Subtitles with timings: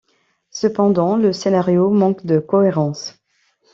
[0.49, 3.19] Cependant le scenario manque de cohérence.